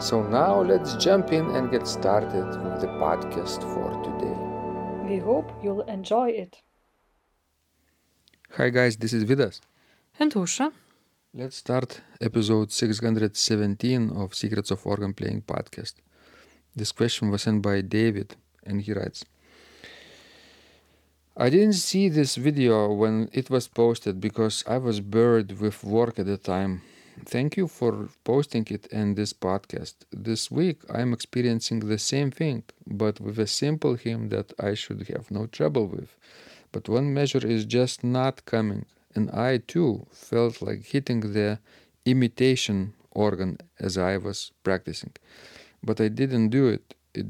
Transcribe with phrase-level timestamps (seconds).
[0.00, 4.36] So now let's jump in and get started with the podcast for today.
[5.08, 6.62] We hope you'll enjoy it.
[8.56, 9.60] Hi guys, this is Vidas.
[10.18, 10.72] And Aušra.
[11.32, 15.94] Let's start episode 617 of Secrets of Organ Playing podcast.
[16.74, 19.24] This question was sent by David and he writes
[21.36, 26.18] I didn't see this video when it was posted because I was buried with work
[26.18, 26.82] at the time.
[27.22, 29.94] Thank you for posting it and this podcast.
[30.12, 35.08] This week I'm experiencing the same thing, but with a simple hymn that I should
[35.08, 36.16] have no trouble with.
[36.72, 41.58] But one measure is just not coming, and I too felt like hitting the
[42.04, 45.12] imitation organ as I was practicing.
[45.82, 46.94] But I didn't do it.
[47.14, 47.26] It,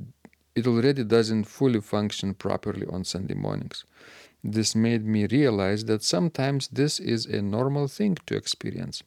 [0.54, 3.84] it already doesn't fully function properly on Sunday mornings.
[4.42, 9.02] This made me realize that sometimes this is a normal thing to experience.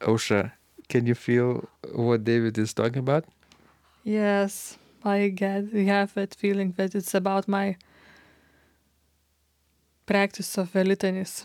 [0.00, 0.52] Aušra,
[0.88, 3.24] can you feel what David is talking about?
[4.04, 7.76] Yes, I get, We have that feeling that it's about my
[10.06, 11.44] practice of the litanies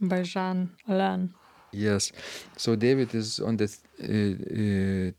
[0.00, 1.32] by Jehan Alain.
[1.72, 2.12] Yes.
[2.56, 3.68] So David is on the
[4.02, 4.12] uh,
[4.60, 5.10] uh,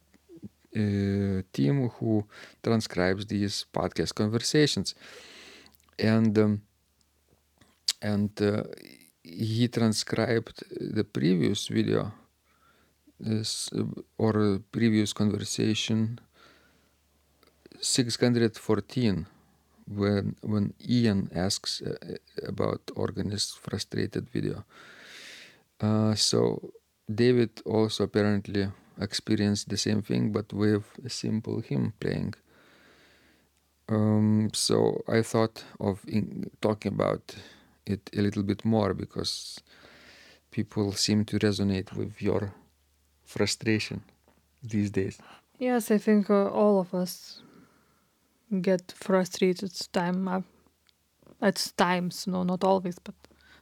[0.79, 2.25] uh, team who
[2.63, 4.95] transcribes these podcast conversations,
[5.97, 6.61] and um,
[8.01, 8.63] and uh,
[9.27, 12.11] he transcribed the previous video
[13.19, 13.69] this,
[14.17, 16.19] or previous conversation
[17.81, 19.27] 614
[19.87, 21.95] when when Ian asks uh,
[22.45, 24.65] about organist frustrated video.
[25.79, 26.71] Uh, so
[27.13, 28.67] David also apparently
[28.99, 32.33] experienced the same thing, but with a simple hymn playing.
[33.89, 36.03] Um, so I thought of
[36.59, 37.35] talking about
[37.89, 39.59] it a little bit more because
[40.51, 42.53] people seem to resonate with your
[43.25, 44.01] frustration
[44.63, 45.19] these days.
[45.59, 47.41] Yes, I think uh, all of us
[48.61, 50.41] get frustrated time uh,
[51.41, 52.27] at times.
[52.27, 53.15] No, not always, but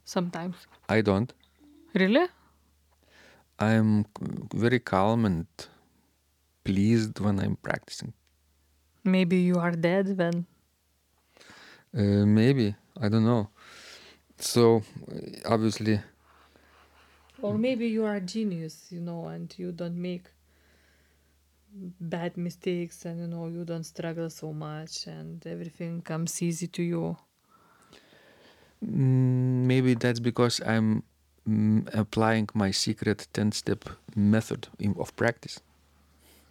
[0.03, 0.55] sometimes.
[0.89, 1.33] I don't.
[1.93, 2.27] Really?
[3.57, 4.05] I'm
[4.53, 5.47] very calm and
[6.63, 8.13] pleased when I'm practicing.
[9.03, 10.45] Maybe you are dead then.
[11.95, 13.49] Uh, maybe I don't know.
[14.37, 14.83] So
[15.45, 15.99] obviously.
[17.41, 20.23] Or maybe you are a genius, you know, and you don't make
[21.99, 26.83] bad mistakes and you know you don't struggle so much and everything comes easy to
[26.83, 27.17] you.
[28.83, 31.03] Mm, maybe that's because i'm
[31.47, 33.85] mm, applying my secret 10 step
[34.15, 35.59] method of practice.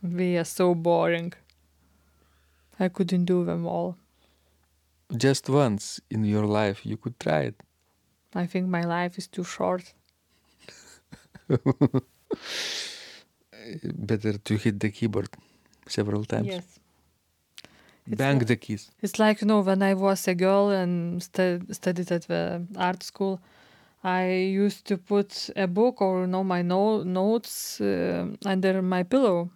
[0.02, 1.32] They are so boring.
[2.80, 3.96] I couldn't do them all.
[5.16, 7.54] Just once in your life you could try it
[8.34, 9.94] i think my life is too short
[13.82, 15.28] better to hit the keyboard
[15.86, 16.48] several times.
[16.48, 16.80] Yes.
[18.06, 18.90] Bang like, the keys.
[19.00, 23.02] It's like you know when I was a girl and stu- studied at the art
[23.02, 23.40] school,
[24.02, 29.04] I used to put a book or you know my no- notes uh, under my
[29.04, 29.50] pillow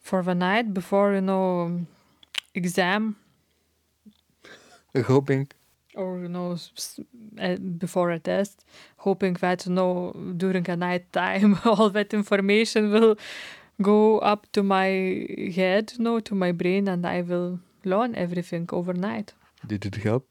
[0.00, 1.86] for the night before you know
[2.54, 3.16] exam.
[5.06, 5.48] Hoping
[5.96, 6.56] or you know
[7.78, 8.64] before a test
[8.98, 13.16] hoping that you know during a night time all that information will
[13.82, 18.66] go up to my head you know to my brain and i will learn everything
[18.72, 19.34] overnight.
[19.66, 20.26] Did it help?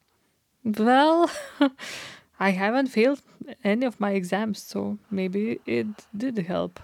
[0.64, 1.30] Well
[2.40, 3.22] i haven't failed
[3.64, 6.80] any of my exams so maybe it did help.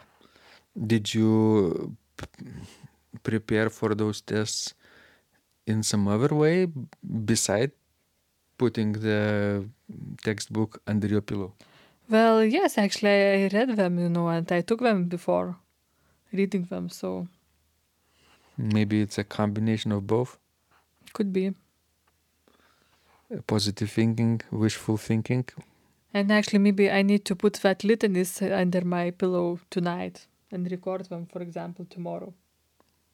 [0.88, 1.96] Did you
[3.24, 4.74] prepare for those tests
[5.66, 6.68] in some other way
[7.26, 7.72] beside
[8.60, 9.66] putting the
[10.24, 11.54] textbook under your pillow?
[12.10, 15.56] Well, yes, actually, I read them, you know, and I took them before
[16.32, 17.28] reading them, so.
[18.58, 20.38] Maybe it's a combination of both?
[21.14, 21.54] Could be.
[23.48, 25.46] Positive thinking, wishful thinking.
[26.14, 31.06] And actually, maybe I need to put that litanies under my pillow tonight and record
[31.06, 32.34] them, for example, tomorrow.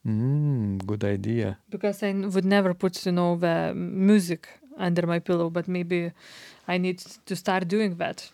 [0.08, 1.58] Mm, good idea.
[1.70, 6.12] Because I would never put, you know, the music under my pillow, but maybe
[6.68, 8.32] I need to start doing that.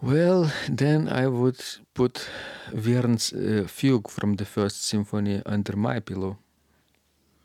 [0.00, 1.60] Well, then I would
[1.94, 2.28] put
[2.72, 6.38] Vierne's uh, fugue from the first symphony under my pillow.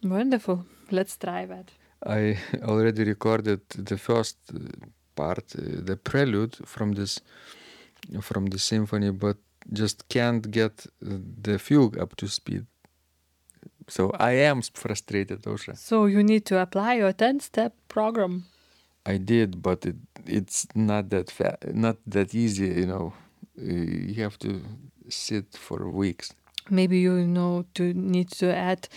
[0.04, 0.66] Wonderful.
[0.90, 1.72] Let's try that.
[2.06, 4.58] I already recorded the first uh,
[5.16, 7.20] part, uh, the prelude from this
[8.22, 9.38] from the symphony, but
[9.74, 12.66] just can't get uh, the fugue up to speed.
[13.88, 15.78] So I am frustrated, Aušra.
[15.78, 18.44] So you need to apply your 10 step program.
[19.06, 19.96] I did, but it
[20.26, 23.14] it's not that fa- not that easy, you know.
[23.58, 24.62] Uh, you have to
[25.10, 26.34] sit for weeks.
[26.70, 28.90] Maybe you know to need to add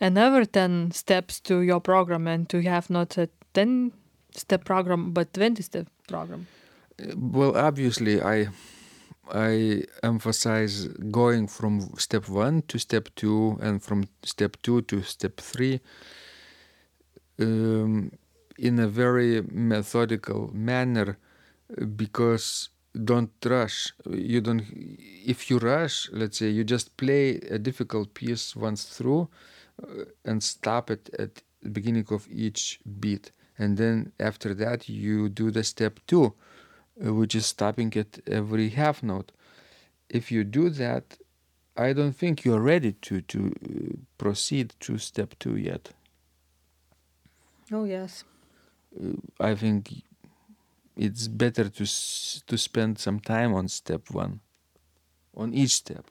[0.00, 3.90] another 10 steps to your program and to have not a 10
[4.36, 6.46] step program but 20 step program.
[7.00, 8.48] Uh, Well, obviously, I
[9.32, 15.36] I emphasize going from step one to step two, and from step two to step
[15.38, 15.80] three,
[17.40, 18.12] um,
[18.58, 21.18] in a very methodical manner,
[21.96, 22.70] because
[23.04, 23.92] don't rush.
[24.08, 24.64] You don't.
[25.26, 29.28] If you rush, let's say you just play a difficult piece once through,
[29.82, 35.28] uh, and stop it at the beginning of each beat, and then after that you
[35.28, 36.34] do the step two
[37.00, 39.32] which is stopping at every half note.
[40.08, 41.18] If you do that,
[41.76, 45.90] I don't think you're ready to to uh, proceed to step two yet.
[47.70, 48.24] Oh, yes.
[48.98, 50.02] Uh, I think
[50.96, 51.84] it's better to
[52.46, 54.40] to spend some time on step one,
[55.36, 56.04] on each step,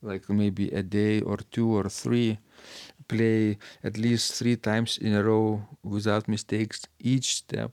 [0.00, 2.38] like maybe a day or two or three.
[3.08, 7.72] Play at least three times in a row without mistakes each step.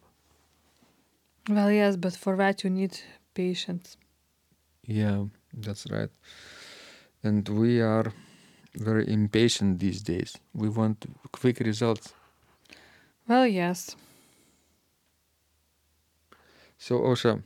[1.47, 2.99] Well, yes, but for that you need
[3.33, 3.97] patience.
[4.85, 6.09] Yeah, that's right.
[7.23, 8.11] And we are
[8.75, 10.37] very impatient these days.
[10.53, 12.13] We want quick results.
[13.27, 13.95] Well, yes.
[16.77, 17.41] So, Aušra,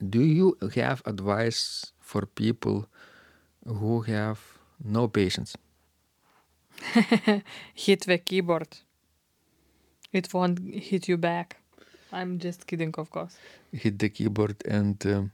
[0.00, 2.86] do you have advice for people
[3.66, 4.40] who have
[4.82, 5.56] no patience?
[7.74, 8.78] hit the keyboard.
[10.12, 11.56] It won't hit you back.
[12.14, 13.36] I'm just kidding, of course.
[13.72, 15.32] Hit the keyboard and um,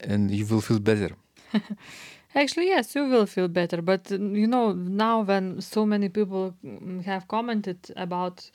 [0.00, 1.10] and you will feel better.
[2.34, 3.82] Actually, yes, you will feel better.
[3.82, 8.50] But uh, you know, now when so many people mm, have commented about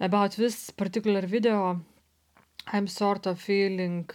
[0.00, 1.80] about this particular video,
[2.66, 4.08] I'm sort of feeling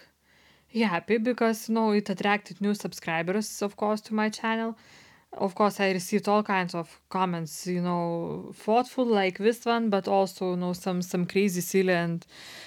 [0.84, 4.78] happy because you know it attracted new subscribers, of course, to my channel.
[5.38, 10.08] Of course, I received all kinds of comments, you know, thoughtful like this one, but
[10.08, 12.26] also you know some some crazy, silly, and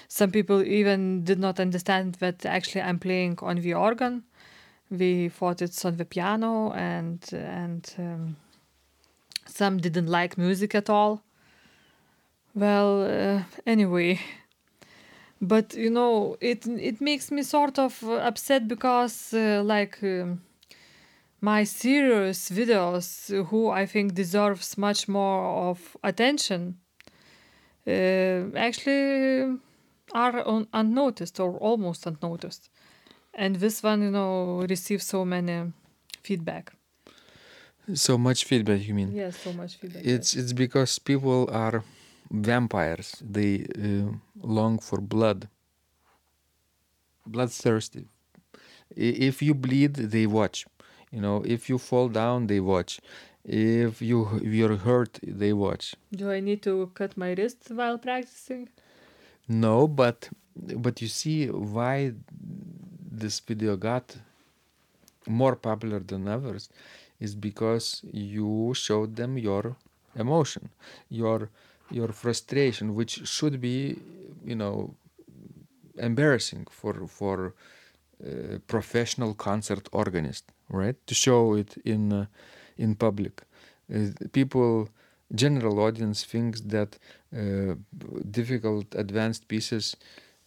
[0.08, 4.24] some people even did not understand that actually I'm playing on the organ.
[4.90, 8.36] We thought it's on the piano and and um,
[9.46, 11.22] some didn't like music at all.
[12.54, 14.20] Well uh, anyway.
[15.40, 20.40] But you know it it makes me sort of upset because uh, like um,
[21.40, 23.06] my serious videos
[23.50, 26.76] who i think deserves much more of attention
[27.86, 29.58] uh, actually
[30.14, 32.70] are un- unnoticed or almost unnoticed
[33.34, 35.72] and this one you know receives so many
[36.22, 36.72] feedback
[37.94, 39.10] So much feedback, you mean?
[39.14, 41.82] yes so much feedback It's it's because people are
[42.30, 43.08] vampires.
[43.34, 44.12] They uh,
[44.56, 45.48] long for blood.
[47.26, 48.04] Bloodthirsty.
[48.96, 50.66] If you bleed, they watch.
[51.12, 53.00] You know, if you fall down, they watch.
[53.44, 55.94] If you if you're hurt, they watch.
[56.20, 58.68] do i need to cut my wrist while practicing
[59.64, 60.28] No, but
[60.84, 62.12] but you see why
[63.22, 64.16] this video got
[65.26, 66.68] more popular than others
[67.20, 69.76] is because you showed them your
[70.14, 70.70] emotion,
[71.08, 71.50] your
[71.90, 73.98] your frustration, which should be,
[74.44, 74.94] you know,
[75.96, 77.54] embarrassing for for
[78.24, 80.96] uh, professional concert organist, right?
[81.06, 82.26] To show it in uh,
[82.76, 83.42] in public,
[83.94, 84.88] uh, people,
[85.34, 86.98] general audience thinks that
[87.36, 87.74] uh,
[88.30, 89.96] difficult advanced pieces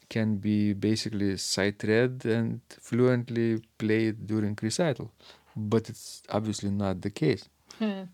[0.10, 5.12] can be basically sight read and fluently played during recital,
[5.56, 7.50] but it's obviously not the case.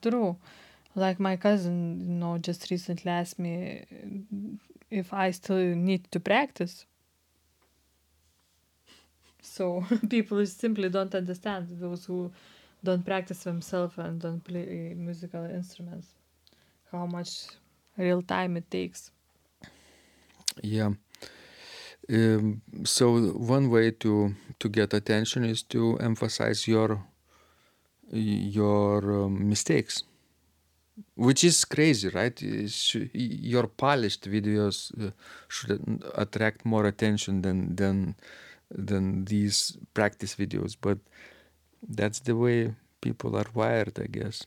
[0.01, 0.37] true
[0.97, 3.85] like my cousin you know just recently asked me
[4.89, 6.85] if i still need to practice
[9.47, 12.31] so people simply don't understand those who
[12.83, 16.07] don't practice themselves and don't play musical instruments
[16.91, 17.47] how much
[17.97, 19.11] real time it takes
[20.63, 20.91] Yeah.
[22.09, 27.03] Um, so one way to to get attention is to emphasize your
[28.11, 30.03] your um, mistakes,
[31.15, 32.41] which is crazy, right?
[32.41, 35.11] It sh- your polished videos uh,
[35.49, 38.15] should attract more attention than than
[38.71, 40.97] than these practice videos, but
[41.87, 44.45] that's the way people are wired, I guess.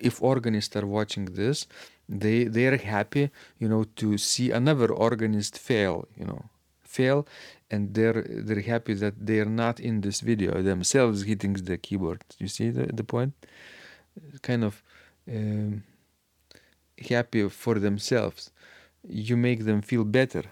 [0.00, 1.66] If organists are watching this,
[2.08, 6.42] they they are happy, you know, to see another organist fail, you know,
[6.82, 7.26] fail,
[7.70, 12.22] and they're they're happy that they're not in this video themselves hitting the keyboard.
[12.38, 13.32] You see the the point?
[14.42, 14.82] Kind of
[15.28, 15.82] um,
[17.08, 18.50] happy for themselves.
[19.08, 20.44] You make them feel better,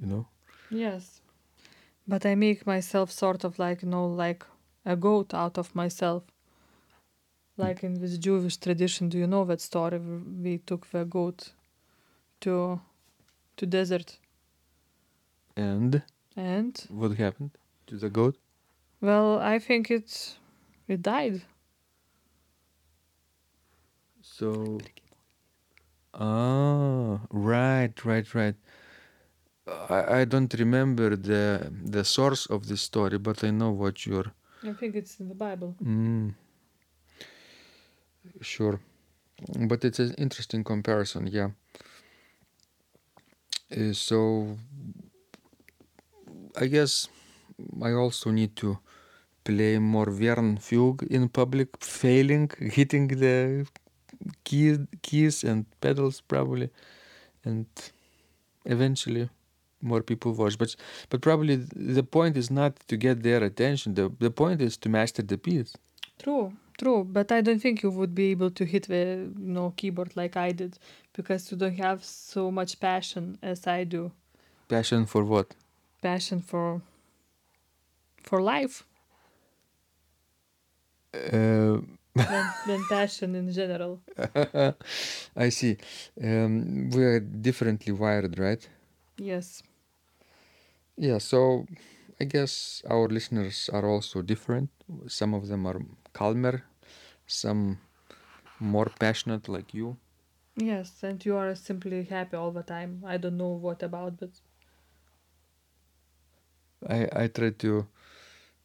[0.00, 0.26] you know.
[0.70, 1.20] Yes.
[2.08, 4.44] But I make myself sort of like, you know, like
[4.84, 6.24] a goat out of myself.
[7.58, 9.98] Like in this Jewish tradition, do you know that story?
[9.98, 11.52] where We took the goat
[12.40, 12.80] to
[13.56, 14.18] to desert,
[15.56, 16.02] And
[16.36, 17.50] and what happened
[17.88, 18.36] to the goat?
[19.00, 20.38] well, I think it
[20.88, 21.42] it died.
[24.20, 24.78] So,
[26.14, 28.54] ah, right, right, right.
[29.66, 34.32] I, I don't remember the the source of the story, but I know what you're.
[34.62, 35.74] I think it's in the Bible.
[35.82, 36.34] Mm,
[38.40, 38.80] sure,
[39.68, 41.50] but it's an interesting comparison, yeah.
[43.76, 44.56] Uh, so,
[46.56, 47.08] I guess
[47.82, 48.78] I also need to
[49.42, 53.66] play more Vierne Fugue in public, failing, hitting the
[54.44, 56.70] key, keys and pedals probably,
[57.44, 57.66] and
[58.64, 59.28] eventually
[59.80, 60.56] more people watch.
[60.58, 60.76] But
[61.10, 63.94] but probably the point is not to get their attention.
[63.94, 65.74] The the point is to master the piece.
[66.18, 67.04] True, true.
[67.04, 70.36] But I don't think you would be able to hit the you know keyboard like
[70.36, 70.78] I did
[71.12, 74.12] because you don't have so much passion as I do.
[74.68, 75.54] Passion for what?
[76.02, 76.80] Passion for
[78.22, 78.84] for life
[81.14, 81.80] Uh,
[82.14, 84.00] than, than passion in general.
[85.36, 85.76] I see.
[86.22, 88.68] Um, we are differently wired, right?
[89.18, 89.62] Yes.
[90.96, 91.18] Yeah.
[91.18, 91.66] So
[92.20, 94.70] I guess our listeners are also different.
[95.08, 95.80] Some of them are
[96.12, 96.64] calmer,
[97.26, 97.78] some
[98.60, 99.96] more passionate, like you.
[100.56, 103.02] Yes, and you are simply happy all the time.
[103.06, 104.30] I don't know what about, but
[106.88, 107.86] I I try to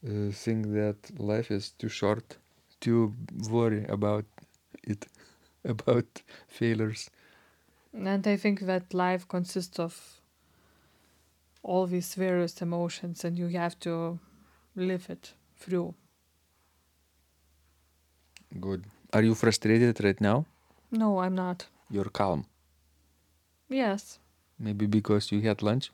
[0.07, 2.37] uh, think that life is too short
[2.81, 3.13] to
[3.49, 4.25] worry about
[4.83, 5.07] it,
[5.65, 7.09] about failures.
[7.93, 10.20] and I think that life consists of
[11.63, 14.19] all these various emotions, and you have to
[14.75, 15.93] live it through.
[18.59, 18.85] Good.
[19.13, 20.45] Are you frustrated right now?
[20.91, 21.67] No, I'm not.
[21.89, 22.45] You're calm.
[23.69, 24.19] Yes,
[24.59, 25.91] Maybe because you had lunch,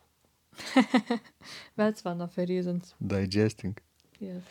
[1.76, 2.94] that's one of the reasons.
[3.06, 3.76] digesting.
[4.20, 4.42] Yes.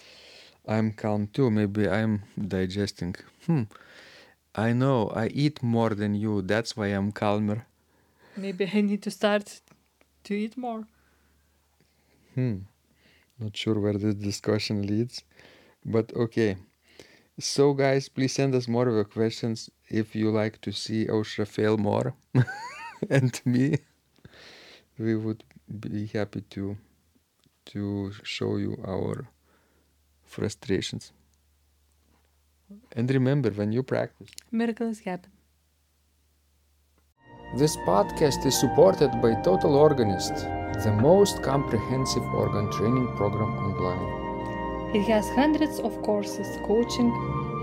[0.67, 1.51] I'm calm too.
[1.51, 3.15] Maybe I'm digesting.
[3.45, 3.63] Hmm.
[4.55, 5.09] I know.
[5.09, 6.41] I eat more than you.
[6.41, 7.67] That's why I'm calmer.
[8.35, 9.61] Maybe I need to start
[10.23, 10.85] to eat more.
[12.37, 12.57] Hmm.
[13.39, 15.23] Not sure where this discussion leads,
[15.83, 16.57] but okay.
[17.39, 21.47] So, guys, please send us more of your questions if you like to see Aušra
[21.47, 22.13] fail more
[23.09, 23.77] and me.
[24.99, 25.43] We would
[25.79, 26.77] be happy to
[27.71, 29.27] to show you our
[30.23, 31.11] frustrations.
[32.95, 35.31] And remember, when you practice, Miracles happen.
[37.55, 40.45] This podcast is supported by Total Organist,
[40.83, 44.95] the most comprehensive organ training program online.
[44.95, 47.11] It has hundreds of courses, coaching,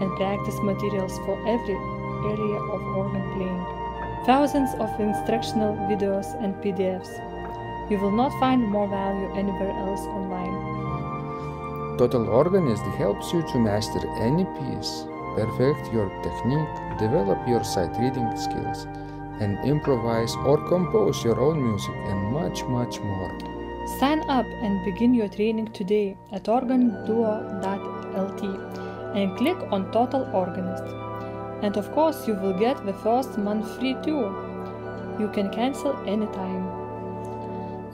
[0.01, 1.79] and practice materials for every
[2.27, 3.65] area of organ playing.
[4.27, 7.13] Thousands of instructional videos and PDFs.
[7.91, 11.97] You will not find more value anywhere else online.
[11.99, 15.05] Total Organist helps you to master any piece,
[15.37, 18.87] perfect your technique, develop your sight reading skills,
[19.41, 23.33] and improvise or compose your own music and much, much more.
[23.99, 28.43] Sign up and begin your training today at organduo.lt
[29.19, 30.85] and click on Total Organist.
[31.63, 34.23] And of course, you will get the first month free too.
[35.19, 36.65] You can cancel anytime.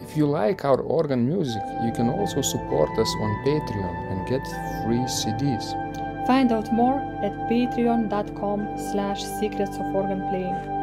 [0.02, 4.44] If you like our organ music, you can also support us on Patreon and get
[4.82, 5.66] free CDs.
[6.26, 10.79] Find out more at patreon.com slash secrets of organ playing.